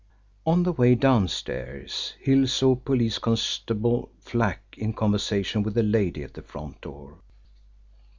On 0.47 0.63
the 0.63 0.71
way 0.71 0.95
downstairs, 0.95 2.15
Hill 2.19 2.47
saw 2.47 2.73
Police 2.75 3.19
Constable 3.19 4.09
Flack 4.19 4.73
in 4.75 4.93
conversation 4.93 5.61
with 5.61 5.77
a 5.77 5.83
lady 5.83 6.23
at 6.23 6.33
the 6.33 6.41
front 6.41 6.81
door. 6.81 7.19